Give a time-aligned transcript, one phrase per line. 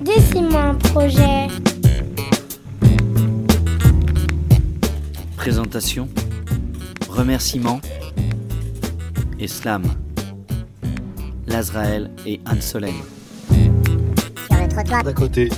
[0.00, 1.48] Dessine-moi un projet.
[5.36, 6.08] Présentation,
[7.10, 7.82] remerciements
[9.38, 9.82] et slam.
[11.46, 12.94] L'Azraël et Anne Solène.
[13.50, 15.04] Sur le trottoir.
[15.04, 15.50] D'à côté.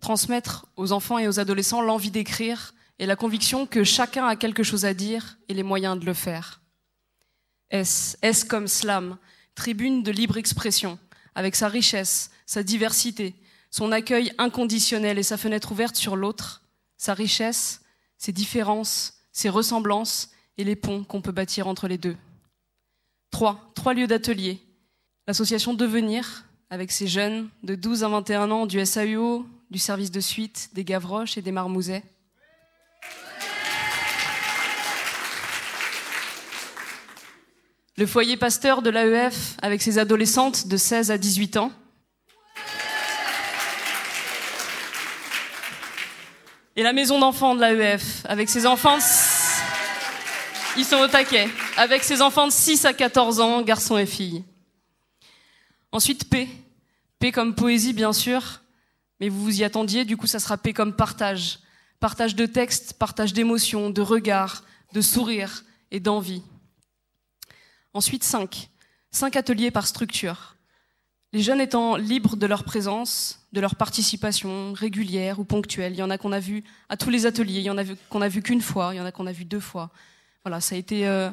[0.00, 4.62] transmettre aux enfants et aux adolescents l'envie d'écrire et la conviction que chacun a quelque
[4.62, 6.62] chose à dire et les moyens de le faire.
[7.70, 9.16] S, S comme slam,
[9.56, 10.98] tribune de libre expression,
[11.34, 13.34] avec sa richesse, sa diversité,
[13.70, 16.62] son accueil inconditionnel et sa fenêtre ouverte sur l'autre,
[16.96, 17.82] sa richesse,
[18.18, 22.16] ses différences, ses ressemblances et les ponts qu'on peut bâtir entre les deux.
[23.30, 24.60] Trois, trois lieux d'atelier.
[25.26, 30.20] L'association Devenir, avec ses jeunes de 12 à 21 ans du SAUO, du service de
[30.20, 32.04] suite, des Gavroches et des Marmousets.
[37.96, 41.70] Le foyer pasteur de l'AEF avec ses adolescentes de 16 à 18 ans.
[46.74, 48.98] Et la maison d'enfants de l'AEF avec ses enfants.
[50.76, 51.48] Ils sont au taquet.
[51.76, 54.42] Avec ses enfants de 6 à 14 ans, garçons et filles.
[55.92, 56.48] Ensuite, P.
[57.20, 58.62] P comme poésie, bien sûr.
[59.20, 61.60] Mais vous vous y attendiez, du coup, ça sera P comme partage.
[62.00, 66.42] Partage de textes, partage d'émotions, de regards, de sourires et d'envie.
[67.94, 68.70] Ensuite, 5.
[69.12, 70.56] 5 ateliers par structure.
[71.32, 75.92] Les jeunes étant libres de leur présence, de leur participation régulière ou ponctuelle.
[75.92, 77.84] Il y en a qu'on a vu à tous les ateliers, il y en a
[78.08, 79.90] qu'on a vu qu'une fois, il y en a qu'on a vu deux fois.
[80.44, 81.30] Voilà, ça a été euh,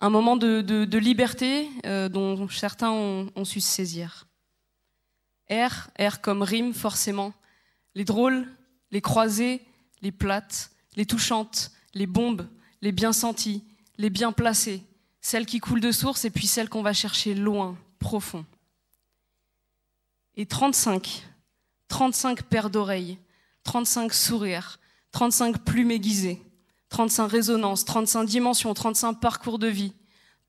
[0.00, 4.26] un moment de, liberté euh, dont certains ont, ont su se saisir.
[5.50, 7.34] R, R comme rime forcément.
[7.94, 8.46] Les drôles,
[8.90, 9.62] les croisées,
[10.00, 12.46] les plates, les touchantes, les bombes,
[12.80, 13.64] les bien senties,
[13.98, 14.82] les bien placées,
[15.20, 18.44] celles qui coulent de source et puis celles qu'on va chercher loin, profond.
[20.36, 21.26] Et 35,
[21.88, 23.18] 35 paires d'oreilles,
[23.64, 24.78] 35 sourires,
[25.12, 26.42] 35 plumes aiguisées,
[26.90, 29.92] 35 résonances, 35 dimensions, 35 parcours de vie.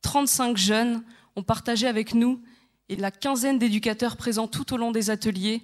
[0.01, 1.03] 35 jeunes
[1.35, 2.41] ont partagé avec nous
[2.87, 5.61] et la quinzaine d'éducateurs présents tout au long des ateliers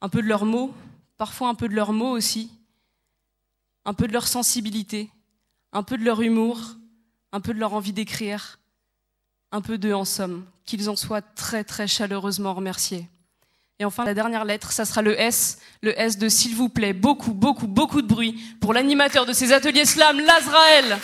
[0.00, 0.74] un peu de leurs mots,
[1.16, 2.50] parfois un peu de leurs mots aussi,
[3.84, 5.10] un peu de leur sensibilité,
[5.72, 6.76] un peu de leur humour,
[7.32, 8.58] un peu de leur envie d'écrire,
[9.52, 13.08] un peu d'eux en somme, qu'ils en soient très très chaleureusement remerciés.
[13.78, 16.92] Et enfin, la dernière lettre, ça sera le S, le S de s'il vous plaît,
[16.92, 20.98] beaucoup, beaucoup, beaucoup de bruit pour l'animateur de ces ateliers slam, l'Azraël.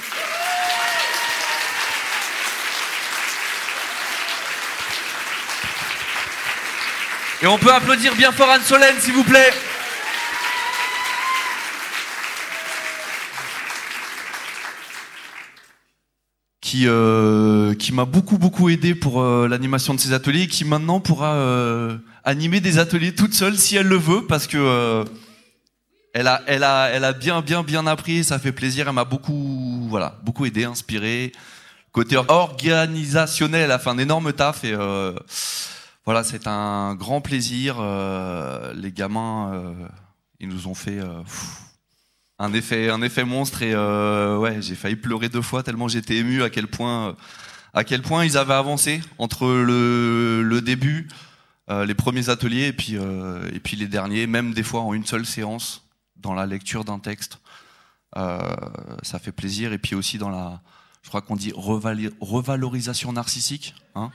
[7.43, 9.53] Et on peut applaudir bien fort Anne Solène, s'il vous plaît.
[16.67, 20.65] Qui, euh, qui m'a beaucoup beaucoup aidé pour euh, l'animation de ces ateliers et qui
[20.65, 25.05] maintenant pourra euh, animer des ateliers toute seule si elle le veut parce que
[26.13, 29.05] elle a elle a elle a bien bien bien appris ça fait plaisir elle m'a
[29.05, 31.31] beaucoup voilà beaucoup aidé inspiré
[31.93, 34.75] côté organisationnel elle a fait un énorme taf et
[36.05, 37.77] voilà, c'est un grand plaisir.
[38.75, 39.75] les gamins,
[40.41, 40.99] ils nous ont fait
[42.39, 46.17] un effet, un effet monstre et euh, ouais, j'ai failli pleurer deux fois tellement j'étais
[46.17, 47.17] ému à quel point,
[47.73, 51.09] à quel point ils avaient avancé entre le, début,
[51.71, 54.93] euh, les premiers ateliers et puis euh, et puis les derniers, même des fois en
[54.93, 55.85] une seule séance
[56.17, 57.39] dans la lecture d'un texte.
[59.03, 60.63] Ça fait plaisir et puis aussi dans la,
[61.03, 63.75] je crois qu'on dit revalorisation narcissique.
[63.95, 64.11] Hein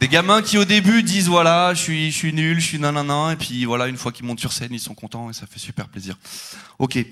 [0.00, 3.32] des gamins qui au début disent voilà, je suis, je suis nul, je suis nanana,
[3.32, 5.58] et puis voilà, une fois qu'ils montent sur scène, ils sont contents et ça fait
[5.58, 6.16] super plaisir.
[6.78, 7.04] Ok.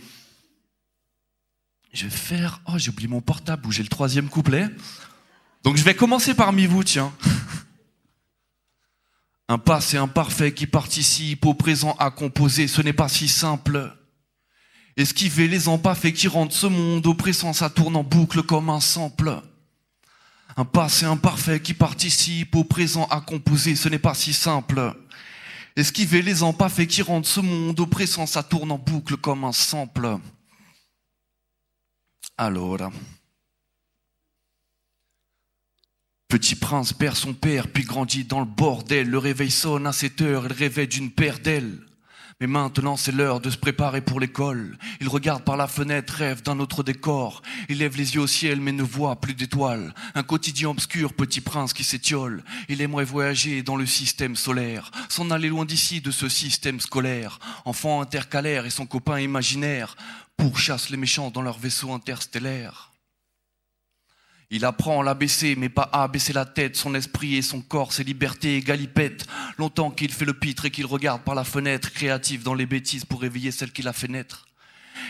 [1.94, 2.60] Je vais faire.
[2.66, 4.66] Oh, j'ai oublié mon portable où j'ai le troisième couplet.
[5.62, 7.12] Donc je vais commencer parmi vous, tiens.
[9.49, 13.97] Un passé imparfait qui participe au présent à composer, ce n'est pas si simple.
[14.97, 19.41] Esquiver les imparfaits qui rendent ce monde oppressant, ça tourne en boucle comme un sample.
[20.56, 24.94] Un passé imparfait qui participe au présent à composer, ce n'est pas si simple.
[25.77, 30.19] Esquiver les imparfaits qui rendent ce monde oppressant, ça tourne en boucle comme un sample.
[32.36, 32.91] Alors.
[36.28, 39.09] Petit prince perd son père, puis grandit dans le bordel.
[39.09, 41.78] Le réveil sonne à 7 heures, il rêvait d'une paire d'ailes.
[42.41, 44.77] Mais maintenant c'est l'heure de se préparer pour l'école.
[45.01, 47.42] Il regarde par la fenêtre, rêve d'un autre décor.
[47.69, 49.95] Il lève les yeux au ciel mais ne voit plus d'étoiles.
[50.16, 52.42] Un quotidien obscur, petit prince qui s'étiole.
[52.69, 57.39] Il aimerait voyager dans le système solaire, s'en aller loin d'ici de ce système scolaire.
[57.65, 59.95] Enfant intercalaire et son copain imaginaire
[60.36, 62.92] pourchassent les méchants dans leur vaisseau interstellaire.
[64.51, 67.92] Il apprend à l'abaisser, mais pas à baisser la tête, son esprit et son corps,
[67.92, 69.27] ses libertés et galipette.
[69.59, 73.04] Longtemps qu'il fait le pitre et qu'il regarde par la fenêtre, créatif dans les bêtises
[73.04, 74.47] pour réveiller celle qui l'a fait naître.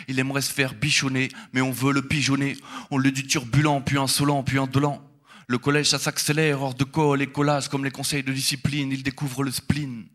[0.09, 2.57] Il aimerait se faire bichonner, mais on veut le pigeonner.
[2.91, 5.03] On le dit turbulent, puis insolent, puis indolent.
[5.47, 9.03] Le collège, ça s'accélère, hors de colle et collage, comme les conseils de discipline, il
[9.03, 10.07] découvre le spleen.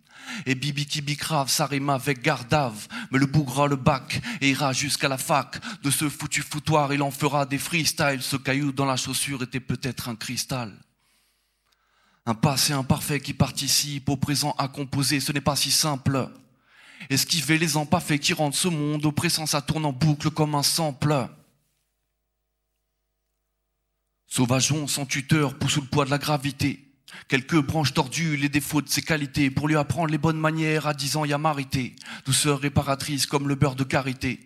[0.45, 0.87] Et Bibi
[1.47, 5.59] ça rime avec gardave, mais le bougrera le bac et ira jusqu'à la fac.
[5.83, 8.21] De ce foutu foutoir, il en fera des freestyles.
[8.21, 10.73] Ce caillou dans la chaussure était peut-être un cristal.
[12.25, 16.29] Un passé imparfait qui participe au présent à composer, ce n'est pas si simple.
[17.09, 21.27] Esquiver les empaffés qui rendent ce monde oppressant, ça tourne en boucle comme un sample.
[24.27, 26.88] Sauvageon, sans tuteur, pousse sous le poids de la gravité.
[27.27, 30.93] Quelques branches tordues, les défauts de ses qualités, pour lui apprendre les bonnes manières, à
[30.93, 31.95] dix ans y a marité,
[32.25, 34.39] douceur réparatrice comme le beurre de karité.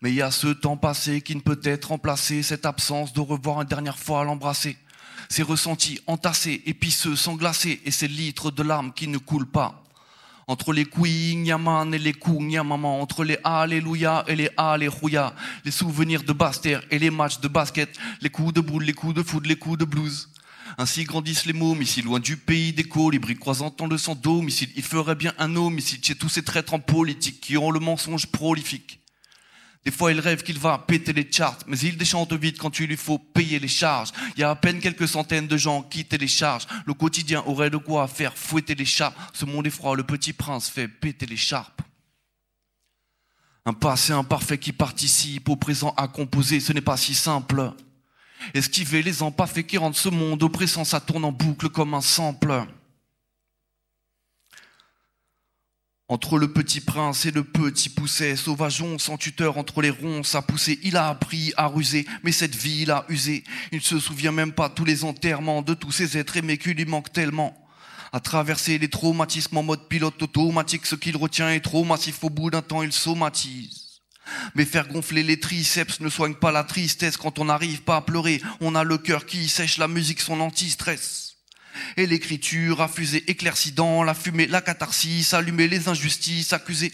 [0.00, 3.20] Mais il y a ce temps passé qui ne peut être remplacé, cette absence de
[3.20, 4.76] revoir une dernière fois l'embrasser.
[5.28, 9.84] Ces ressentis entassés, épiceux, sanglacés, et ces litres de larmes qui ne coulent pas.
[10.46, 15.34] Entre les couilles, Nyaman et les coups, maman, entre les Alléluia et les Alléluia,
[15.64, 17.90] les souvenirs de Basse-Terre et les matchs de basket,
[18.22, 20.30] les coups de boule, les coups de foot, les coups de blues.
[20.76, 24.14] Ainsi grandissent les mômes, ici loin du pays d'écho, les briques croisant dans le sang
[24.14, 27.56] dôme, ici il ferait bien un homme, ici chez tous ces traîtres en politique qui
[27.56, 29.00] ont le mensonge prolifique.
[29.84, 32.88] Des fois, il rêve qu'il va péter les charts, mais il déchante vite quand il
[32.88, 34.10] lui faut payer les charges.
[34.36, 36.66] Il y a à peine quelques centaines de gens qui téléchargent.
[36.84, 39.14] Le quotidien aurait de quoi faire fouetter les chats.
[39.32, 41.80] Ce monde est froid, le petit prince fait péter les charpes.
[43.64, 47.72] Un passé imparfait qui participe au présent à composer, ce n'est pas si simple.
[48.54, 52.66] Esquiver les empaffés qui rendent ce monde oppressant, ça tourne en boucle comme un sample.
[56.10, 60.40] Entre le petit prince et le petit pousset, sauvageon sans tuteur entre les ronces à
[60.40, 63.44] pousser, il a appris à ruser, mais cette vie il a usé.
[63.72, 66.72] Il ne se souvient même pas tous les enterrements de tous ces êtres aimés qui
[66.72, 67.54] lui manquent tellement.
[68.10, 72.30] À traverser les traumatismes en mode pilote automatique, ce qu'il retient est trop massif, au
[72.30, 73.87] bout d'un temps il somatise.
[74.54, 78.00] Mais faire gonfler les triceps ne soigne pas la tristesse quand on n'arrive pas à
[78.02, 78.40] pleurer.
[78.60, 81.36] On a le cœur qui sèche la musique, son anti-stress.
[81.96, 86.92] Et l'écriture a fusé éclairci dans la fumée, la catharsis, allumer les injustices, accuser.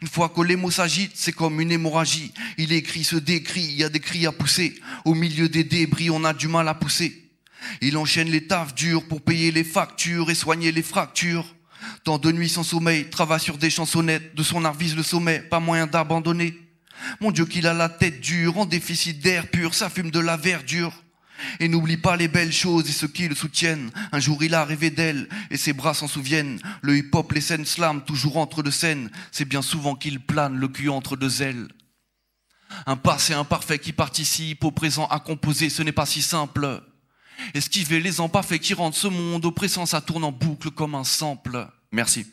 [0.00, 2.32] Une fois que les mots c'est comme une hémorragie.
[2.58, 4.74] Il écrit, se décrit, il y a des cris à pousser.
[5.04, 7.30] Au milieu des débris, on a du mal à pousser.
[7.80, 11.54] Il enchaîne les tafs dures pour payer les factures et soigner les fractures.
[12.04, 15.40] Tant de nuits sans sommeil, travaille sur des chansonnettes, de son art vise le sommet,
[15.40, 16.58] pas moyen d'abandonner.
[17.20, 20.36] Mon Dieu qu'il a la tête dure, en déficit d'air pur, ça fume de la
[20.36, 20.92] verdure.
[21.60, 23.90] Et n'oublie pas les belles choses et ceux qui le soutiennent.
[24.12, 26.60] Un jour il a rêvé d'elle et ses bras s'en souviennent.
[26.80, 29.10] Le hip-hop, les scènes slam, toujours entre deux scènes.
[29.32, 31.68] C'est bien souvent qu'il plane le cul entre deux ailes.
[32.86, 36.82] Un passé imparfait qui participe au présent à composer, ce n'est pas si simple.
[37.54, 41.66] Esquiver les imparfaits qui rendent ce monde oppressant, ça tourne en boucle comme un sample.
[41.92, 42.26] Merci.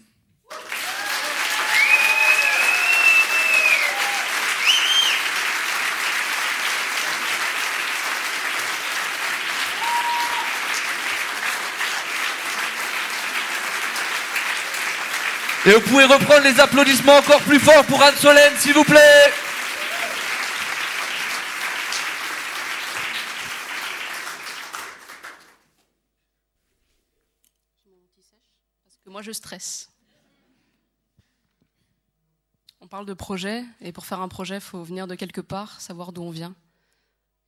[15.64, 19.32] Et vous pouvez reprendre les applaudissements encore plus forts pour Anne Solène, s'il vous plaît.
[29.12, 29.92] Moi, je stresse.
[32.80, 35.80] On parle de projet, et pour faire un projet, il faut venir de quelque part,
[35.80, 36.56] savoir d'où on vient.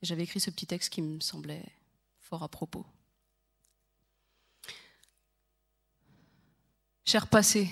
[0.02, 1.64] J'avais écrit ce petit texte qui me semblait
[2.20, 2.86] fort à propos.
[7.04, 7.70] Cher passé,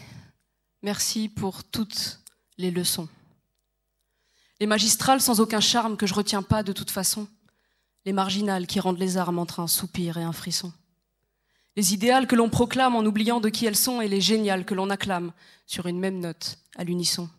[0.82, 2.20] Merci pour toutes
[2.58, 3.08] les leçons.
[4.58, 7.28] Les magistrales sans aucun charme que je retiens pas de toute façon.
[8.04, 10.72] Les marginales qui rendent les armes entre un soupir et un frisson.
[11.76, 14.74] Les idéales que l'on proclame en oubliant de qui elles sont et les géniales que
[14.74, 15.32] l'on acclame
[15.66, 17.30] sur une même note à l'unisson.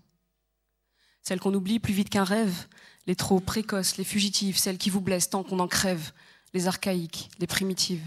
[1.21, 2.67] Celles qu'on oublie plus vite qu'un rêve,
[3.05, 6.11] les trop précoces, les fugitives, celles qui vous blessent tant qu'on en crève,
[6.53, 8.05] les archaïques, les primitives.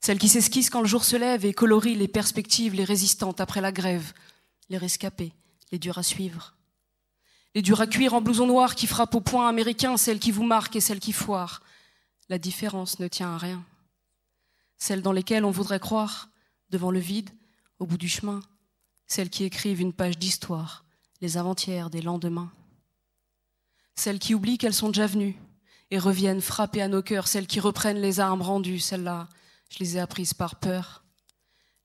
[0.00, 3.60] Celles qui s'esquissent quand le jour se lève et colorient les perspectives, les résistantes après
[3.60, 4.12] la grève,
[4.70, 5.32] les rescapés,
[5.72, 6.56] les durs à suivre.
[7.54, 10.42] Les durs à cuire en blouson noir qui frappent au point américain, celles qui vous
[10.42, 11.62] marquent et celles qui foirent.
[12.28, 13.64] La différence ne tient à rien.
[14.86, 16.28] Celles dans lesquelles on voudrait croire,
[16.68, 17.30] devant le vide,
[17.78, 18.42] au bout du chemin.
[19.06, 20.84] Celles qui écrivent une page d'histoire,
[21.22, 22.52] les avant-hier des lendemains.
[23.94, 25.40] Celles qui oublient qu'elles sont déjà venues
[25.90, 29.30] et reviennent frapper à nos cœurs, celles qui reprennent les armes rendues, celles-là,
[29.70, 31.02] je les ai apprises par peur.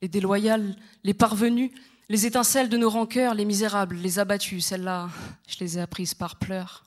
[0.01, 0.75] Les déloyales,
[1.05, 1.71] les parvenus,
[2.09, 5.09] les étincelles de nos rancœurs, les misérables, les abattus, celles-là,
[5.47, 6.83] je les ai apprises par pleurs.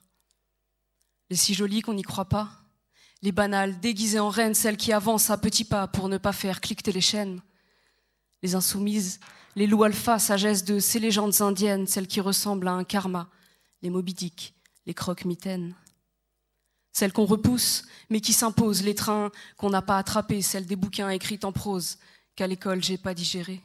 [1.31, 2.62] Les si jolies qu'on n'y croit pas,
[3.23, 6.61] Les banales, déguisées en reines, celles qui avancent à petits pas pour ne pas faire
[6.61, 7.41] cliqueter les chaînes.
[8.43, 9.21] Les insoumises,
[9.55, 13.29] les loups alpha, sagesse de ces légendes indiennes, celles qui ressemblent à un karma,
[13.83, 14.55] les Moby Dick,
[14.87, 15.75] les croques-mitaines.
[16.93, 21.09] Celles qu'on repousse, mais qui s'imposent, les trains qu'on n'a pas attrapés, celles des bouquins
[21.09, 21.99] écrits en prose,
[22.35, 23.63] qu'à l'école j'ai pas digéré.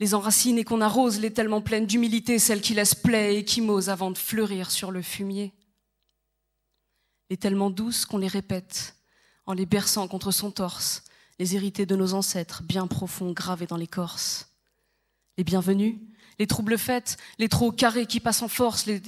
[0.00, 3.60] Les enracines et qu'on arrose, les tellement pleines d'humilité, celles qui laissent plaie et qui
[3.60, 5.52] m'osent avant de fleurir sur le fumier.
[7.30, 8.96] Les tellement douces qu'on les répète,
[9.46, 11.04] en les berçant contre son torse,
[11.38, 14.48] les hérités de nos ancêtres, bien profonds, gravés dans l'écorce.
[15.36, 15.96] Les bienvenus,
[16.38, 19.02] les troubles faits, les trop carrés qui passent en force, les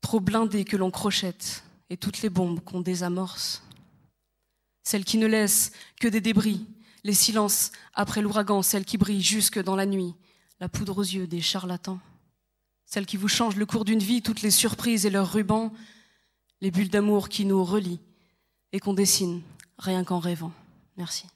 [0.00, 3.62] trop blindés que l'on crochette, et toutes les bombes qu'on désamorce.
[4.82, 6.66] Celles qui ne laissent que des débris,
[7.04, 10.14] les silences après l'ouragan, celles qui brillent jusque dans la nuit,
[10.58, 12.00] la poudre aux yeux des charlatans.
[12.86, 15.72] Celles qui vous changent le cours d'une vie, toutes les surprises et leurs rubans,
[16.60, 18.00] les bulles d'amour qui nous relient
[18.72, 19.40] et qu'on dessine
[19.78, 20.52] rien qu'en rêvant.
[20.96, 21.26] Merci.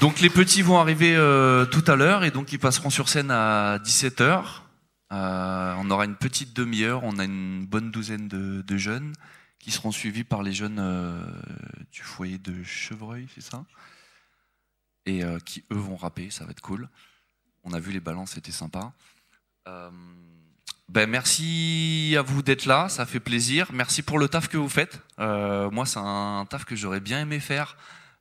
[0.00, 3.30] Donc les petits vont arriver euh, tout à l'heure et donc ils passeront sur scène
[3.30, 4.44] à 17h.
[5.12, 9.12] Euh, on aura une petite demi-heure, on a une bonne douzaine de, de, jeunes
[9.60, 11.22] qui seront suivis par les jeunes euh,
[11.92, 13.64] du foyer de Chevreuil, c'est ça?
[15.06, 16.88] Et euh, qui eux vont rapper, ça va être cool.
[17.62, 18.92] On a vu les balances, c'était sympa.
[19.68, 19.90] Euh,
[20.88, 23.70] ben merci à vous d'être là, ça fait plaisir.
[23.72, 25.00] Merci pour le taf que vous faites.
[25.18, 27.76] moi, c'est un taf que j'aurais bien aimé faire.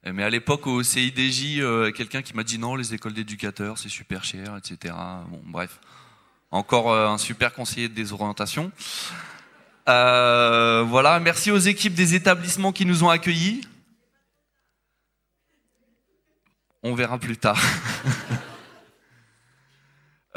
[0.05, 1.61] Mais à l'époque au CIDJ,
[1.95, 4.93] quelqu'un qui m'a dit non, les écoles d'éducateurs, c'est super cher, etc.
[5.29, 5.79] Bon, bref.
[6.51, 8.71] Encore un super conseiller de désorientation.
[9.89, 13.61] Euh, voilà, merci aux équipes des établissements qui nous ont accueillis.
[16.83, 17.59] On verra plus tard.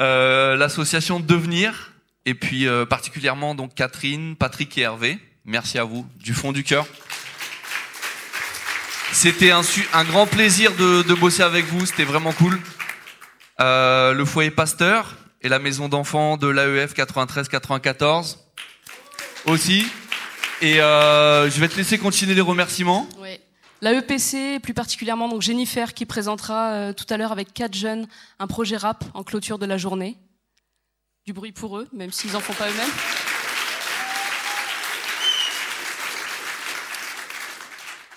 [0.01, 1.93] euh, L'association Devenir,
[2.25, 5.19] et puis euh, particulièrement donc Catherine, Patrick et Hervé.
[5.45, 6.87] Merci à vous, du fond du cœur.
[9.11, 9.61] C'était un,
[10.05, 12.59] grand plaisir de, bosser avec vous, c'était vraiment cool.
[13.59, 18.42] Le foyer Pasteur et la maison d'enfants de l'AEF 93-94
[19.45, 19.85] aussi.
[20.61, 23.07] Et euh, je vais te laisser continuer les remerciements.
[23.81, 28.07] La EPC, plus particulièrement donc Jennifer, qui présentera euh, tout à l'heure avec quatre jeunes
[28.39, 30.17] un projet rap en clôture de la journée.
[31.25, 32.89] Du bruit pour eux, même s'ils en font pas eux-mêmes.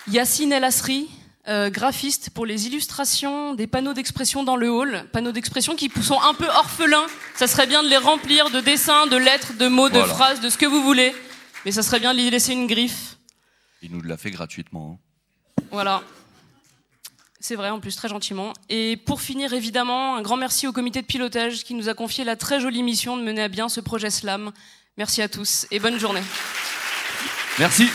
[0.09, 1.09] Yacine El Asri,
[1.47, 5.05] euh, graphiste pour les illustrations des panneaux d'expression dans le hall.
[5.13, 7.07] Panneaux d'expression qui sont un peu orphelins.
[7.35, 10.13] Ça serait bien de les remplir de dessins, de lettres, de mots, de Voilà.
[10.13, 11.15] phrases, de ce que vous voulez.
[11.65, 13.17] Mais ça serait bien de lui laisser une griffe.
[13.81, 14.99] Il nous l'a fait gratuitement.
[15.71, 16.03] Voilà.
[17.39, 18.51] C'est vrai, en plus, très gentiment.
[18.69, 22.23] Et pour finir, évidemment, un grand merci au comité de pilotage qui nous a confié
[22.23, 24.51] la très jolie mission de mener à bien ce projet SLAM.
[24.97, 26.23] Merci à tous et bonne journée.
[27.59, 27.87] Merci.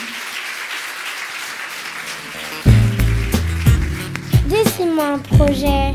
[4.73, 5.93] Dessine-moi un projet.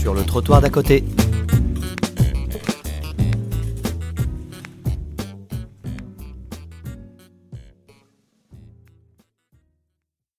[0.00, 1.04] Sur le trottoir d'à côté.